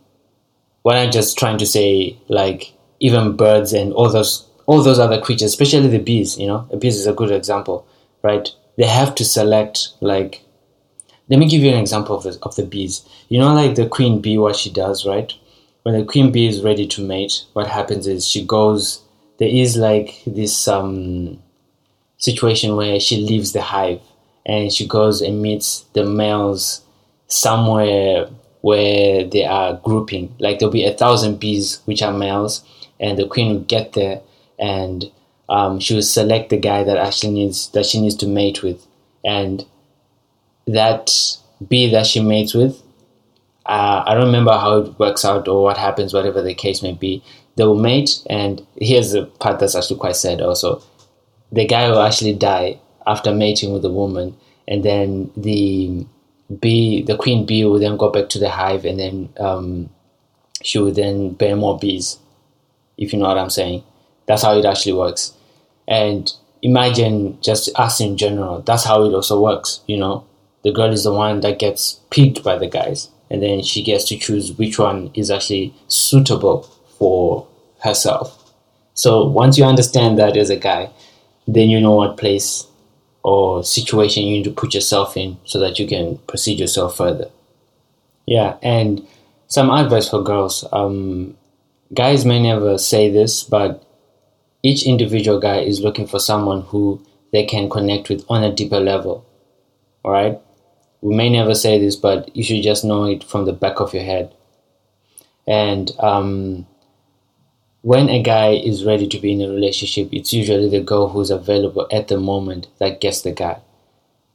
[0.82, 5.22] what I'm just trying to say, like even birds and all those all those other
[5.22, 7.86] creatures, especially the bees, you know, the bees is a good example,
[8.24, 8.50] right?
[8.78, 10.44] They have to select like
[11.30, 13.08] let me give you an example of the, of the bees.
[13.30, 15.34] You know, like the queen bee, what she does, right?
[15.84, 19.02] When the queen bee is ready to mate, what happens is she goes.
[19.38, 21.42] There is like this um,
[22.18, 24.02] situation where she leaves the hive
[24.46, 26.82] and she goes and meets the males
[27.28, 28.28] somewhere
[28.62, 30.34] where they are grouping.
[30.40, 32.64] Like there'll be a thousand bees which are males,
[33.00, 34.22] and the queen will get there
[34.58, 35.12] and
[35.50, 38.86] um, she will select the guy that actually needs that she needs to mate with,
[39.26, 39.66] and
[40.66, 41.12] that
[41.68, 42.82] bee that she mates with.
[43.66, 46.94] Uh, I don't remember how it works out or what happens, whatever the case may
[46.94, 47.24] be.
[47.56, 50.42] They will mate, and here's the part that's actually quite sad.
[50.42, 50.82] Also,
[51.52, 54.36] the guy will actually die after mating with the woman,
[54.68, 56.06] and then the
[56.60, 59.90] bee, the queen bee will then go back to the hive and then um,
[60.62, 62.18] she will then bear more bees,
[62.98, 63.84] if you know what I'm saying.
[64.26, 65.34] That's how it actually works.
[65.88, 70.26] And imagine just us in general, that's how it also works, you know.
[70.64, 74.06] The girl is the one that gets picked by the guys, and then she gets
[74.06, 76.62] to choose which one is actually suitable
[77.00, 77.48] for
[77.82, 78.54] herself.
[78.94, 80.92] So once you understand that as a guy,
[81.48, 82.68] then you know what place
[83.24, 87.32] or situation you need to put yourself in so that you can proceed yourself further.
[88.28, 89.06] Yeah, and
[89.48, 90.64] some advice for girls.
[90.72, 91.36] Um,
[91.92, 93.84] guys may never say this, but
[94.62, 98.80] each individual guy is looking for someone who they can connect with on a deeper
[98.80, 99.26] level.
[100.04, 100.40] All right?
[101.04, 103.94] We may never say this, but you should just know it from the back of
[103.94, 104.34] your head.
[105.46, 106.66] And um,
[107.82, 111.30] when a guy is ready to be in a relationship, it's usually the girl who's
[111.30, 113.60] available at the moment that gets the guy.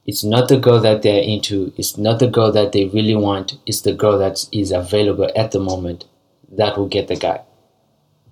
[0.05, 3.57] It's not the girl that they're into, it's not the girl that they really want,
[3.65, 6.05] it's the girl that is available at the moment
[6.51, 7.41] that will get the guy.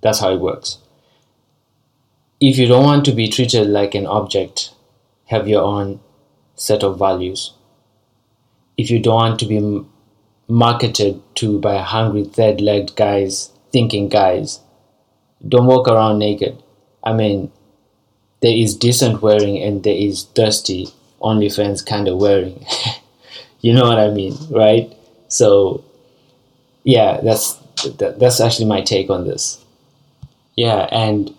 [0.01, 0.77] That's how it works.
[2.39, 4.75] If you don't want to be treated like an object,
[5.25, 6.01] have your own
[6.53, 7.53] set of values.
[8.77, 9.85] If you don't want to be
[10.47, 14.59] marketed to by hungry third legged guys, thinking guys,
[15.47, 16.61] don't walk around naked.
[17.03, 17.51] I mean,
[18.41, 20.89] there is decent wearing and there is thirsty
[21.21, 22.65] OnlyFans kind of wearing.
[23.61, 24.93] you know what I mean, right?
[25.27, 25.83] So,
[26.83, 27.53] yeah, that's
[27.97, 29.63] that, that's actually my take on this.
[30.55, 31.35] Yeah, and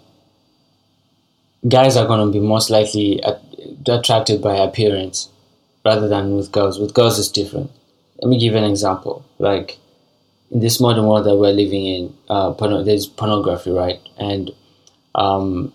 [1.69, 3.21] guys are going to be most likely
[3.87, 5.29] attracted by appearance
[5.89, 6.79] rather than with girls.
[6.79, 7.71] With girls, it's different.
[8.21, 9.25] Let me give you an example.
[9.39, 9.79] Like,
[10.51, 14.01] in this modern world that we're living in, uh, porno- there's pornography, right?
[14.19, 14.51] And
[15.15, 15.73] um,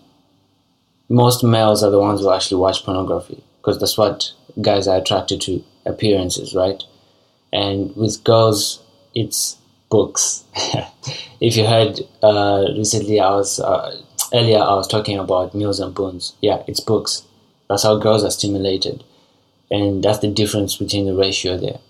[1.08, 5.40] most males are the ones who actually watch pornography because that's what guys are attracted
[5.42, 6.82] to appearances, right?
[7.52, 8.82] And with girls,
[9.14, 9.56] it's
[9.90, 10.44] books.
[11.40, 14.00] if you heard uh, recently, I was uh,
[14.32, 16.34] earlier I was talking about Mills and Boons.
[16.40, 17.22] Yeah, it's books.
[17.68, 19.04] That's how girls are stimulated,
[19.74, 21.80] and that's the difference between the ratio there.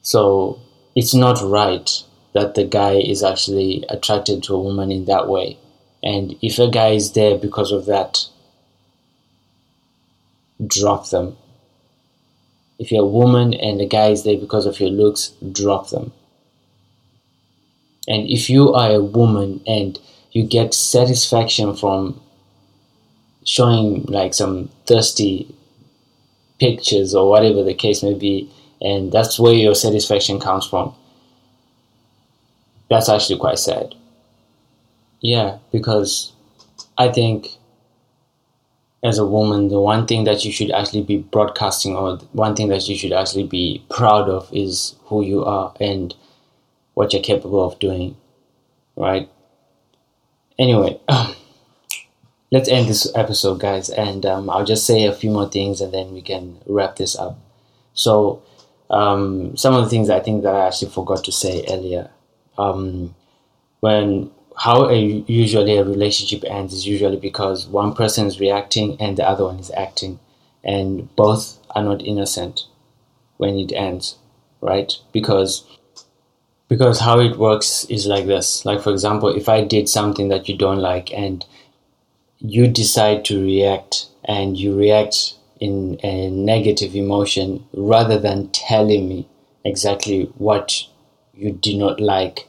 [0.00, 0.60] So
[0.96, 1.90] it's not right
[2.32, 5.58] that the guy is actually attracted to a woman in that way.
[6.02, 8.26] And if a guy is there because of that,
[10.66, 11.36] drop them.
[12.78, 16.12] If you're a woman and the guy is there because of your looks, drop them.
[18.08, 19.98] And if you are a woman and
[20.32, 22.22] you get satisfaction from
[23.44, 25.54] showing like some thirsty
[26.58, 28.50] pictures or whatever the case may be,
[28.80, 30.94] and that's where your satisfaction comes from.
[32.90, 33.94] That's actually quite sad.
[35.20, 36.32] Yeah, because
[36.98, 37.48] I think
[39.02, 42.68] as a woman, the one thing that you should actually be broadcasting or one thing
[42.68, 46.14] that you should actually be proud of is who you are and
[46.94, 48.16] what you're capable of doing,
[48.96, 49.28] right?
[50.58, 50.98] Anyway,
[52.54, 55.92] let's end this episode, guys, and um, I'll just say a few more things and
[55.92, 57.36] then we can wrap this up.
[57.94, 58.44] So,
[58.90, 62.10] um, some of the things I think that I actually forgot to say earlier.
[62.56, 63.16] Um,
[63.80, 64.96] when how a,
[65.26, 69.58] usually a relationship ends is usually because one person is reacting and the other one
[69.58, 70.20] is acting,
[70.62, 72.68] and both are not innocent
[73.36, 74.16] when it ends,
[74.60, 74.92] right?
[75.10, 75.64] Because
[76.68, 78.64] because how it works is like this.
[78.64, 81.44] Like for example, if I did something that you don't like and
[82.38, 89.28] you decide to react and you react in a negative emotion rather than telling me
[89.64, 90.84] exactly what
[91.34, 92.48] you do not like,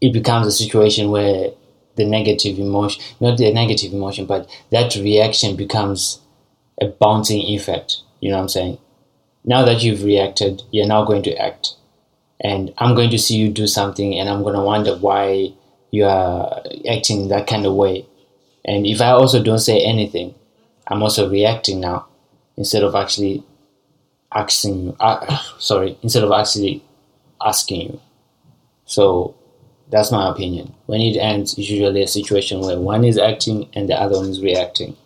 [0.00, 1.50] it becomes a situation where
[1.96, 6.20] the negative emotion, not the negative emotion, but that reaction becomes
[6.80, 7.98] a bouncing effect.
[8.20, 8.78] You know what I'm saying?
[9.44, 11.74] Now that you've reacted, you're now going to act.
[12.40, 15.52] And I'm going to see you do something and I'm going to wonder why
[15.92, 18.04] you are acting that kind of way.
[18.64, 20.34] And if I also don't say anything,
[20.88, 22.06] I'm also reacting now
[22.56, 23.44] instead of actually
[24.34, 24.96] asking.
[24.98, 26.82] Uh, sorry, instead of actually
[27.44, 28.00] asking you.
[28.86, 29.36] So
[29.90, 30.74] that's my opinion.
[30.86, 34.30] When it ends, it's usually a situation where one is acting and the other one
[34.30, 34.96] is reacting.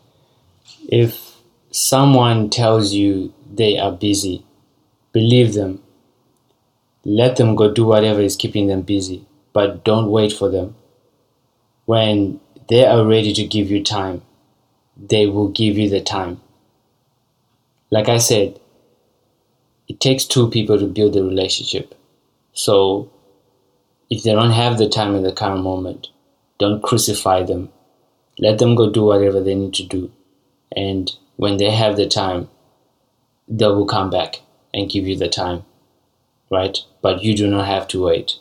[0.89, 1.35] If
[1.73, 4.47] someone tells you they are busy,
[5.13, 5.83] believe them.
[7.05, 9.26] Let them go do whatever is keeping them busy,
[9.57, 10.75] but don't wait for them.
[11.87, 14.21] When they are ready to give you time,
[14.99, 16.43] they will give you the time.
[17.91, 18.61] Like I said,
[19.89, 21.95] it takes two people to build a relationship.
[22.53, 23.11] So
[24.11, 26.09] if they don't have the time in the current moment,
[26.59, 27.71] don't crucify them.
[28.39, 30.13] Let them go do whatever they need to do.
[30.77, 32.51] And when they have the time,
[33.49, 34.43] they will come back
[34.75, 35.65] and give you the time.
[36.51, 36.77] Right?
[37.01, 38.35] But you do not have to wait.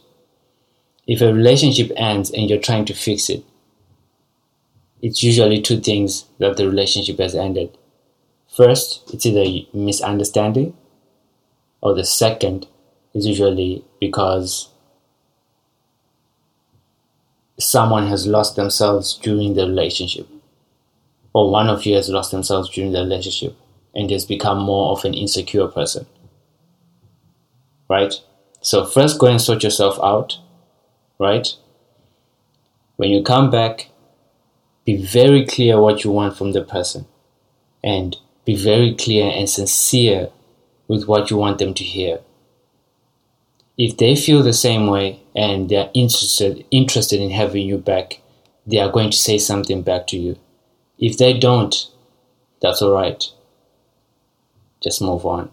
[1.08, 3.44] If a relationship ends and you're trying to fix it,
[5.02, 7.78] it's usually two things that the relationship has ended.
[8.56, 10.76] First, it's either misunderstanding,
[11.82, 12.68] or the second
[13.14, 14.70] is usually because
[17.60, 20.28] someone has lost themselves during the relationship.
[21.34, 23.56] or one of you has lost themselves during the relationship
[23.94, 26.06] and has become more of an insecure person.
[27.90, 28.14] Right?
[28.62, 30.38] So, first go and sort yourself out.
[31.20, 31.48] Right?
[32.98, 33.90] When you come back,
[34.86, 37.06] be very clear what you want from the person
[37.84, 40.30] and be very clear and sincere
[40.88, 42.20] with what you want them to hear.
[43.78, 48.22] If they feel the same way and they're interested interested in having you back,
[48.66, 50.38] they are going to say something back to you.
[50.98, 51.76] If they don't,
[52.62, 53.26] that's alright.
[54.82, 55.52] Just move on.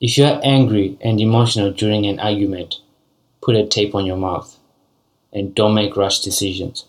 [0.00, 2.76] If you are angry and emotional during an argument,
[3.40, 4.58] put a tape on your mouth
[5.32, 6.84] and don't make rash decisions.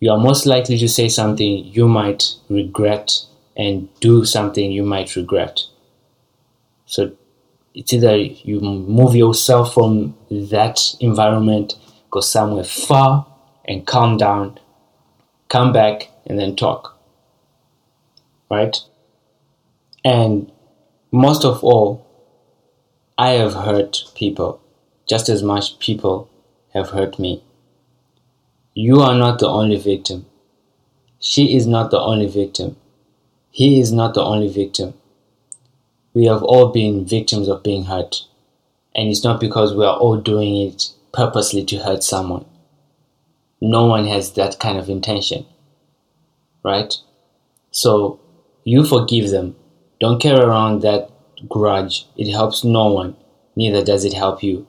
[0.00, 3.22] You are most likely to say something you might regret
[3.56, 5.62] and do something you might regret.
[6.86, 7.12] So
[7.74, 11.74] it's either you move yourself from that environment,
[12.10, 13.26] go somewhere far
[13.66, 14.58] and calm down,
[15.48, 16.96] come back and then talk.
[18.50, 18.76] Right?
[20.04, 20.50] And
[21.10, 22.06] most of all,
[23.18, 24.60] I have hurt people
[25.08, 26.28] just as much people
[26.74, 27.42] have hurt me.
[28.74, 30.26] You are not the only victim.
[31.18, 32.76] She is not the only victim.
[33.50, 34.94] He is not the only victim.
[36.14, 38.24] We have all been victims of being hurt.
[38.94, 42.44] And it's not because we are all doing it purposely to hurt someone.
[43.60, 45.46] No one has that kind of intention.
[46.62, 46.94] Right?
[47.70, 48.20] So
[48.64, 49.56] you forgive them.
[50.00, 51.10] Don't carry around that
[51.48, 52.06] grudge.
[52.16, 53.16] It helps no one,
[53.56, 54.66] neither does it help you.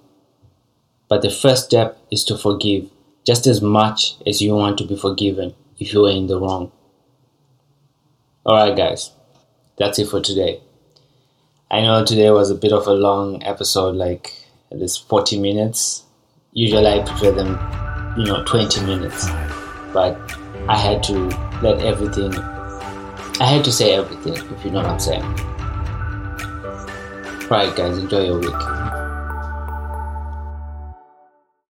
[1.10, 2.89] But the first step is to forgive
[3.26, 6.72] just as much as you want to be forgiven if you are in the wrong.
[8.45, 9.12] Alright, guys,
[9.78, 10.62] that's it for today.
[11.72, 14.34] I know today was a bit of a long episode, like
[14.72, 16.03] at least 40 minutes.
[16.53, 17.60] Usually I prefer them,
[18.18, 19.28] you know, 20 minutes.
[19.93, 20.18] But
[20.68, 21.14] I had to
[21.62, 22.34] let everything,
[23.39, 25.24] I had to say everything, if you know what I'm saying.
[27.49, 28.99] Right, guys, enjoy your week.